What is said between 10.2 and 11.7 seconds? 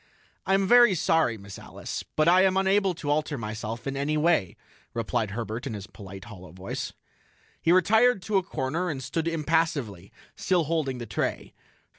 still holding the tray.